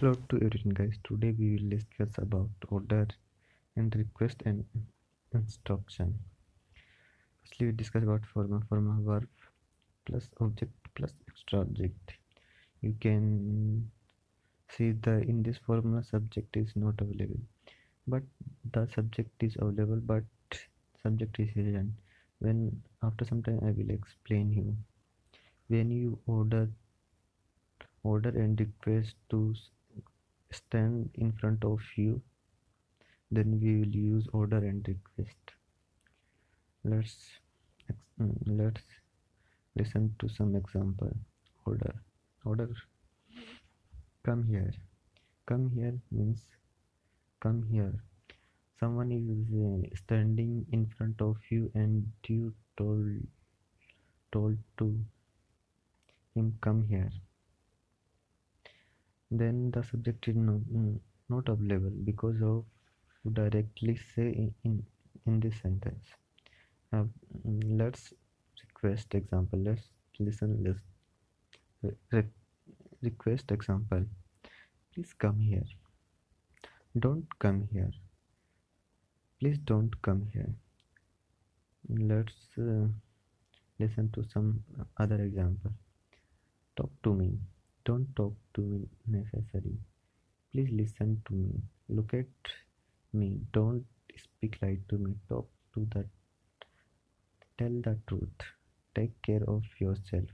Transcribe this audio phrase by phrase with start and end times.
[0.00, 0.94] hello to everyone guys.
[1.06, 3.06] Today we will discuss about order
[3.76, 4.64] and request and
[5.34, 6.18] instruction.
[7.42, 9.28] Firstly we discuss about forma forma verb
[10.06, 12.12] plus object plus extra object.
[12.80, 13.90] You can
[14.70, 17.42] see the in this formula subject is not available
[18.06, 18.22] but
[18.72, 20.24] the subject is available but
[21.02, 21.94] subject is hidden.
[22.38, 24.74] When after some time i will explain you.
[25.68, 26.70] When you order
[28.02, 29.54] order and request to
[30.52, 32.20] stand in front of you
[33.30, 35.52] then we will use order and request.
[36.84, 37.16] Let's
[38.20, 38.82] mm, let's
[39.76, 41.12] listen to some example.
[41.64, 41.94] Order.
[42.44, 42.70] Order.
[44.24, 44.72] Come here.
[45.46, 46.42] Come here means
[47.40, 47.94] come here.
[48.80, 53.06] Someone is uh, standing in front of you and you told
[54.32, 54.98] told to
[56.34, 57.10] him come here
[59.30, 60.98] then the subject is not, mm,
[61.28, 62.64] not available because of
[63.34, 64.82] directly say in,
[65.26, 66.06] in, this sentence.
[66.92, 67.04] Uh,
[67.44, 68.12] let's
[68.64, 69.82] request example let's
[70.18, 70.80] listen let's
[72.10, 72.24] re
[73.02, 74.04] request example.
[74.92, 75.62] Please come here.
[76.98, 77.90] Don't come here.
[79.38, 80.52] Please don't come here.
[81.88, 82.88] Let's uh,
[83.78, 84.62] listen to some
[84.98, 85.72] other example.
[86.76, 87.38] Talk to me
[88.20, 89.76] talk to me necessary.
[90.52, 91.60] Please listen to me.
[91.88, 92.50] Look at
[93.12, 93.28] me.
[93.52, 93.84] Don't
[94.24, 95.14] speak light to me.
[95.28, 96.04] Talk to the
[97.58, 98.46] tell the truth.
[98.94, 100.28] Take care of yourself.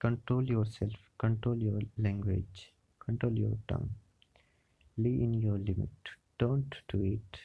[0.00, 0.92] Control yourself.
[1.18, 2.72] Control your language.
[3.04, 3.90] Control your tongue.
[4.96, 6.12] Live in your limit.
[6.38, 7.40] Don't do it.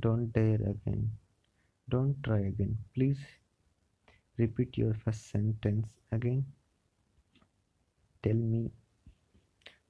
[0.00, 1.10] Don't dare again.
[1.88, 2.76] Don't try again.
[2.94, 3.18] Please
[4.38, 6.44] Repeat your first sentence again.
[8.22, 8.70] Tell me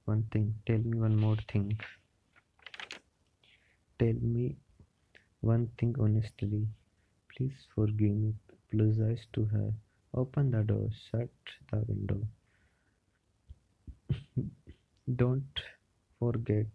[0.05, 0.55] one thing.
[0.65, 1.77] Tell me one more thing.
[3.99, 4.55] Tell me
[5.41, 6.65] one thing honestly.
[7.35, 8.33] Please forgive me.
[8.71, 9.73] Apologize to her.
[10.13, 10.89] Open the door.
[11.11, 11.29] Shut
[11.71, 12.21] the window.
[15.17, 15.61] Don't
[16.19, 16.67] forget.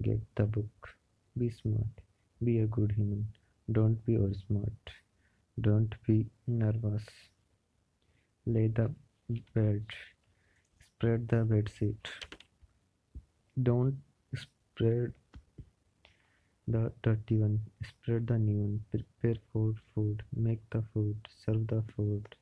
[0.00, 0.90] Get the book.
[1.36, 2.02] Be smart.
[2.44, 3.26] Be a good human.
[3.72, 5.01] Don't be over smart.
[5.62, 7.04] Don't be nervous.
[8.46, 8.90] Lay the
[9.54, 9.84] bed.
[10.84, 12.08] Spread the bed sheet.
[13.62, 13.98] Don't
[14.34, 15.12] spread
[16.66, 17.60] the dirty one.
[17.90, 18.80] Spread the new one.
[18.90, 20.24] Prepare for food.
[20.34, 21.16] Make the food.
[21.44, 22.34] Serve the food.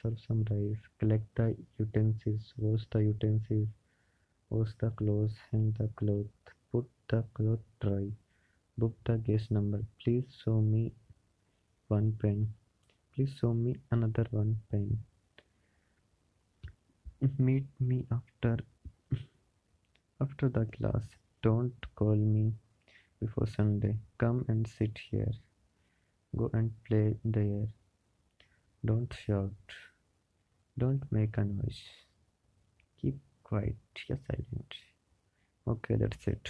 [0.00, 0.82] Serve some rice.
[0.98, 2.54] Collect the utensils.
[2.56, 3.68] Wash the utensils.
[4.48, 5.36] Wash the clothes.
[5.50, 6.54] Hang the cloth.
[6.70, 8.12] Put the cloth dry
[8.78, 10.92] book the guest number please show me
[11.96, 12.42] one pen
[13.14, 14.86] please show me another one pen
[17.38, 18.56] meet me after
[20.20, 21.04] after the class.
[21.42, 22.52] Don't call me
[23.20, 23.96] before sunday.
[24.18, 25.32] Come and sit here.
[26.36, 27.66] Go and play there.
[28.84, 29.76] Don't shout.
[30.78, 31.82] Don't make a noise.
[33.00, 33.76] Keep quiet.
[34.08, 34.74] You're silent.
[35.68, 36.48] Okay that's it